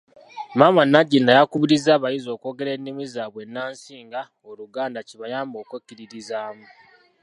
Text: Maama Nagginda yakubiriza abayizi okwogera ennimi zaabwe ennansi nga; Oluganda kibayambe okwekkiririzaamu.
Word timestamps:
Maama 0.57 0.81
Nagginda 0.91 1.31
yakubiriza 1.37 1.89
abayizi 1.93 2.27
okwogera 2.31 2.69
ennimi 2.73 3.03
zaabwe 3.13 3.41
ennansi 3.45 3.93
nga; 4.05 4.21
Oluganda 4.49 4.99
kibayambe 5.07 5.55
okwekkiririzaamu. 5.59 6.65